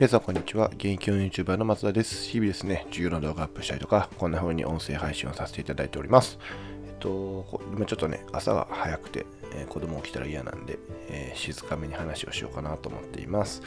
[0.00, 0.68] 皆さん、こんにちは。
[0.76, 2.26] 現役 YouTuber の松田です。
[2.30, 6.38] 日々ですね、授業の動画アップしたりとか、こんな風に音声配信をさせていただいております。
[6.86, 10.78] えっと、今ちょっとね、朝が早くて、えー、子供起きたら嫌なんで、
[11.10, 13.60] えー、静かめに話をしようかなと思っています。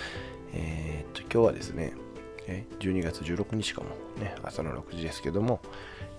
[0.55, 1.93] えー、っと、今日はですね、
[2.47, 3.89] え12月16日かも、
[4.20, 5.61] ね、朝の6時ですけども、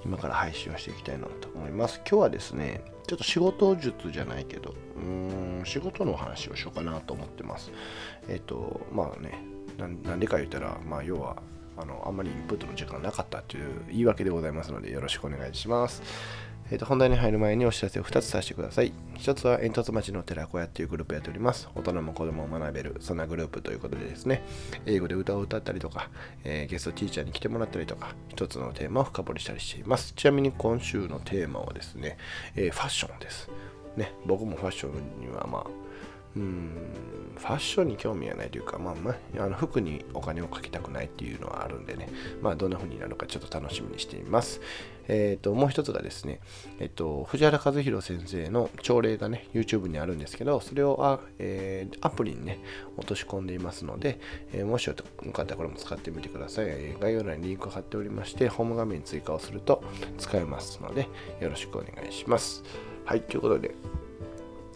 [0.04, 2.00] 今から配信をしていきたいなと思います。
[2.08, 7.72] 今日はですね、ちょっと仕事術じゃないけど、うーん、仕事の話をしようかなと思ってます。
[8.28, 11.36] えっと、まあね、なんでか言ったら、まあ、要は
[11.76, 16.02] あのあんまりインプットの時間なかったという言い訳でございますのでよろしくお願いします。
[16.70, 18.92] えー、と本題に入る前にお知らせを2つさせてください。
[19.18, 21.68] 1つは煙突町の寺子屋というグループやっております。
[21.74, 24.42] 大人も子供も学べる、そんなグループということでですね、
[24.86, 26.08] 英語で歌を歌ったりとか、
[26.42, 30.14] えー、ゲストティーチャーに来てもらったりとか、1つのテーマを深掘りしたりしています。
[30.14, 32.16] ちなみに今週のテーマはですね、
[32.56, 33.50] えー、ファッションです。
[33.98, 35.66] ね、僕もファッションにはまあ、
[36.36, 36.70] うん
[37.36, 42.08] ファッションに興味がないというか、まあ、まあ、あの服にお金をかけたくないっていうのはあるんでね、
[42.40, 44.60] まあ、どんな風になるかちょっと楽しみにしています。
[45.08, 46.40] えっ、ー、と、もう一つがですね、
[46.78, 52.60] えっ、と、藤原和弘先生の朝礼がね、YouTube にあるんですけど、それをあ、えー、アプリにね、
[52.96, 54.18] 落とし込んでいますので、
[54.52, 56.94] え、もしよかったらこれも使ってみてください。
[56.98, 59.84] 概要欄にリンク貼っておりまして、ホーム画面に追加をすると
[60.18, 61.08] 使えますので、
[61.40, 62.62] よろしくお願いします。
[63.04, 63.74] はい、ということで、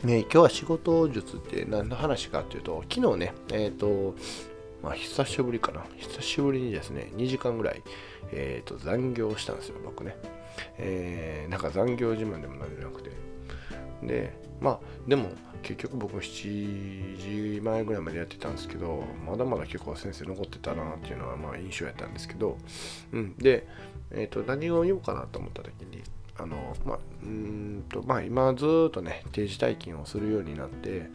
[0.04, 4.14] えー、今日は仕事術って何の話かっていうと、昨日ね、えっ、ー、と、
[4.80, 5.84] まあ、久しぶりかな。
[5.96, 7.82] 久しぶりにですね、2時間ぐらい、
[8.30, 10.16] えっ、ー、と、残業したんですよ、僕ね。
[10.78, 13.10] えー、なんか残業自慢でもなんでなくて。
[14.05, 15.30] で、まあ、でも、
[15.62, 22.56] 結局僕7時前ぐらいまでやってたんですけど、まだまだ結構先生残ってたなっていうのは、まあ、印象やったんですけど、
[23.12, 23.34] うん。
[23.36, 23.66] で、
[24.12, 26.05] えっ、と、何を言おうかなと思った時に、
[26.39, 31.11] あの、まあ、うんと、まあ、今ずっとね、定時退勤をするようになって、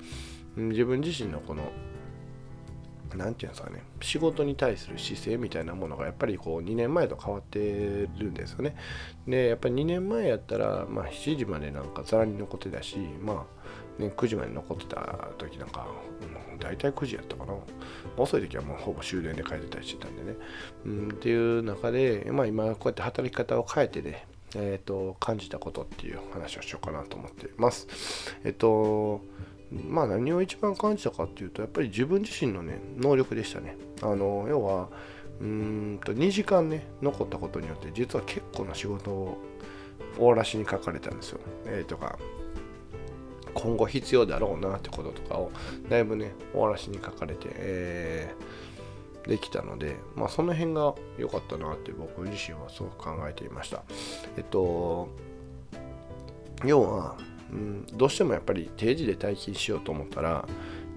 [0.56, 1.72] 自分自身のこの、
[3.16, 7.60] なんていうんですかね、仕事に対する姿勢みたいなものがやっぱりこう2年前と変わって
[8.18, 8.76] るんですよね。
[9.28, 13.46] で、やっぱり2年前やったら、まあ、7時までなんかざらに残ってたし、ま
[14.00, 15.88] あ、ね、9時まで残ってた時なんか、
[16.52, 17.54] うん、大体9時やったかな。
[18.18, 20.38] 遅い時はもうほぼ終電で帰ってたりしてたんでね。
[20.86, 27.88] うん、っていう中で、まあ今こうやって働き方を変えてね、えーと、感じたことっていう話をしようかなと思っています。
[28.44, 29.22] えっ、ー、と
[29.90, 33.78] まあ何を一番感じたかっていうとやっぱり自分自身のね能力でしたね。
[34.02, 34.90] あの要は
[35.42, 39.38] うんと2時間ね残ったことによって実は結構な仕事を
[40.16, 41.40] 終わらしに書かれたんですよ。
[41.66, 42.20] えー、とか
[43.56, 45.52] 今後必要だろうなってこととかを
[45.90, 48.73] だいぶね終わらしに書かれて、えー
[49.28, 53.84] できたので、まあ、その辺が良かったなって僕自身はすごく考えていました。
[54.38, 55.10] えっと、
[56.66, 57.18] 要は、
[57.52, 60.48] うん、どうしてもやっぱり定時で待機しようと思ったら、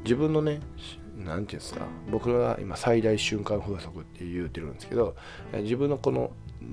[0.05, 0.61] 自分のね、
[1.17, 5.17] 何て言うんですか、僕が今最大瞬間風速って言うてるんですけど、
[5.53, 6.33] 自分のこの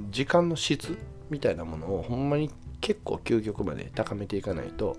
[0.10, 0.98] 時間の質
[1.30, 2.50] みたいなものをほんまに
[2.82, 4.98] 結構究極まで高めていかないと、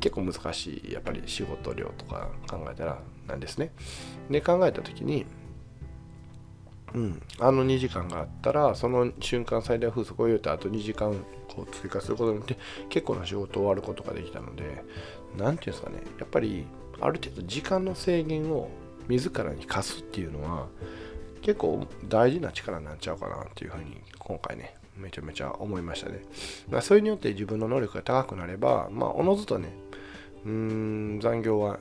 [0.00, 3.72] 結構難しいやっぱり仕事量とか考えたらなんですね。
[4.30, 5.26] で考えた時に
[6.94, 11.12] うん、あの2時間があったらその瞬間最大風速を言うとあと2時間
[11.48, 12.56] こう追加することによって
[12.88, 14.86] 結構な仕事を終わることができたので何て
[15.36, 16.66] 言うんですかねやっぱり
[17.00, 18.70] ある程度時間の制限を
[19.08, 20.66] 自らに課すっていうのは
[21.42, 26.20] 結構大事な力になっちゃうかなっていうふうに今回ねめちゃめちゃ思いましたね。
[26.68, 29.72] まあ、それによって自分の能力が高くなればまあおのずとね
[30.44, 30.50] うー
[31.16, 31.78] ん残業は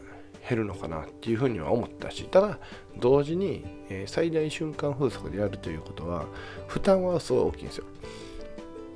[0.47, 2.59] 減るのかなっていうふうには思ったしただ
[2.97, 6.25] 同時に、え、最大瞬間風速でやるということは
[6.67, 7.85] 負担はすごい大きいんですよ。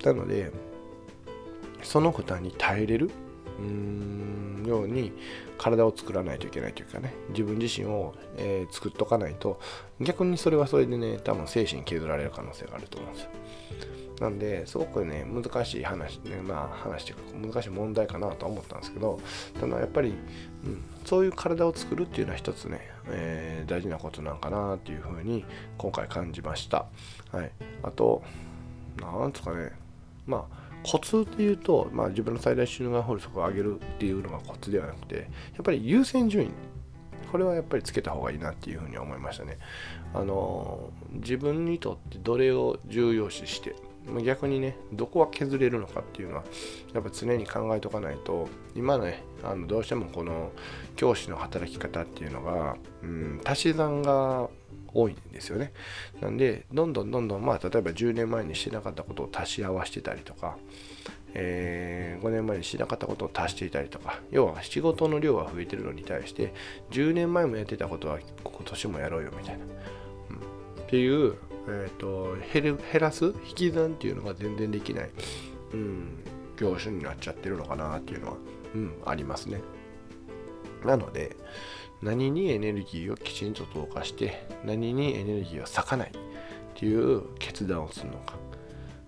[0.04, 0.52] なので
[1.82, 3.10] その負担に耐えれる
[3.64, 5.12] うんように
[5.58, 9.60] 体を作らないといけないというかね自分自身を、えー、作っとかないと
[10.00, 13.30] 逆にそれはそれでね多分精神削られる可能性があると思うんですよ
[14.20, 17.22] なんで、すごくね、難しい話、ね、まあ話というか
[17.54, 19.20] 難しい問題かなと思ったんですけど、
[19.60, 25.44] ただやっぱり、うん、そういう体を作るっていうのは一つね、えー、大事なことなんかなっていうふうに
[25.78, 26.86] 今回感じました。
[27.32, 27.52] はい。
[27.82, 28.24] あと、
[29.02, 29.72] なんですかね、
[30.26, 35.22] まあ、コツっていうと、まあ、自分の最大収入法則を上げるっていうのがコツではなくて、や
[35.62, 36.50] っぱり優先順位、
[37.32, 39.58] これはやっぱりつけた方がいいなっていうふうに思いましたね。
[40.14, 43.76] あの自分にとってどれを重要視して
[44.24, 46.44] 逆にねどこは削れるのかっていうのは
[46.94, 50.52] やっぱ常に考えとかないと今ねあのどうしてもこの
[50.96, 54.50] 教師の働き方っていうのが、うん、足し算が
[54.94, 55.74] 多いんですよね。
[56.22, 60.58] なんでどんどんどんどんまあ例えば10年前にしてなかったことを足し合わせてたりとか
[61.36, 66.54] えー、5年前にしてなかったことを足していたりとか要は仕事の量が増えてるのに対して
[66.92, 69.66] 10年前もやってたことは今年もやろうよみたいな。
[69.66, 70.84] うん。
[70.84, 71.36] っていう、
[71.68, 75.10] えーと、減る減らす引き算っていうのが全然できない、
[75.74, 76.24] うん、
[76.56, 78.38] 業種になっちゃってるのかなっていうのは、
[78.76, 79.62] うん、ありますね。
[80.86, 81.36] なので、
[82.04, 86.12] 何にエネルギーをきちんと投下して、何にエネルギーを割かないっ
[86.76, 88.36] ていう決断をするのか。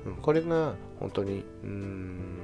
[0.06, 2.40] うん、これが本当に、うん、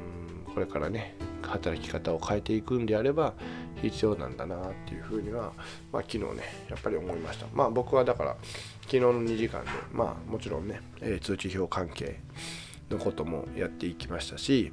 [0.53, 3.33] これからね、働き方を変えていくんであれば
[3.81, 5.53] 必要なんだなっていうふうには、
[5.92, 8.38] まあ、昨日ねやっぱり思いましたまあ僕はだから
[8.83, 12.19] 昨日の2時間でまあもちろんね、え、通知表関係
[12.89, 14.71] のこともやっていきましたし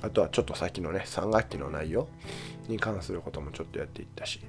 [0.00, 2.08] あとはちょっと先のね3学期の内容
[2.68, 4.40] に関することもちょっとやっていったし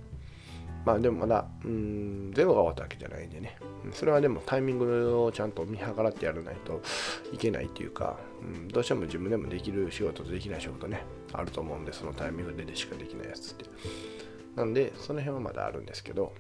[0.85, 3.57] まあでもまだ、うん、全部が終わったわけじゃないんでね。
[3.93, 6.81] それはでもタイミングをちゃんと見計らってやらないと
[7.31, 13.65] いけないっていうか、うん、どうしても自分でもできる仕事とできない仕事ね、あると思うんで、そのタイミングでしかできないやつって。
[14.55, 16.33] なんで、その辺はまだあるんですけど、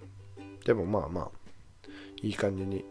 [0.65, 1.29] でもまあまあ、
[2.21, 2.85] いい感じに、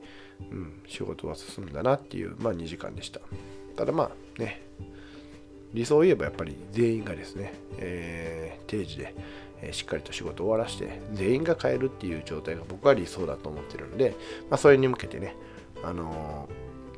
[0.50, 3.20] うん、仕事は進んだなっていう、まあ2時間でした。
[3.76, 4.62] ただまあね、
[5.75, 9.15] 理想を言えばやっぱり全員がですね、えー、定時で、
[9.61, 14.15] えしっかりと仕事を終わらして全員が変えるっていう状態が僕は理想だと思ってるので、
[14.50, 15.35] まあ、それに向けてね、
[15.82, 16.49] あの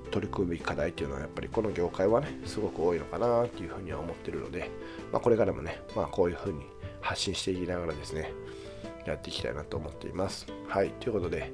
[0.07, 4.71] ー、取り組む課題っていうのはやっぱりこの業界はねすごく多いのかなっていうふうには思ってるので、
[5.13, 6.61] まあ、これからもね、まあ、こういうふうに
[7.01, 8.33] 発信していきながらですね
[9.07, 10.47] やっていきたいなと思っています。
[10.69, 11.53] はい、ということで、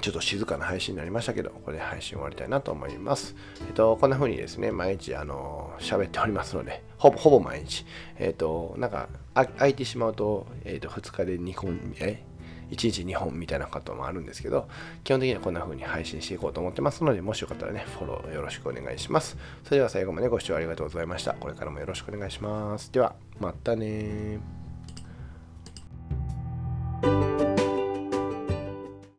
[0.00, 3.34] ちょっと静かな配信になりましたけど、これで配信終わりたいなと思います。
[3.66, 7.86] えっと、こんな風にですね、毎日、あの、喋っておりますので、 ほぼ、ほぼ毎日、
[8.18, 12.22] えっと、なんか、空いてしまうと、えっと、2日で2本、え
[12.70, 14.68] 1日2本みたいなこともあるんですけど、
[15.04, 19.36] 基本的にはこんな風に配信していこうと思ってますので、もしよかったらね、フォローよろしくお願いします。
[19.64, 21.34] それでは最後までご視聴ありがとうございました。
[21.34, 22.92] これからもよろしくお願いします。
[22.92, 24.63] では、またね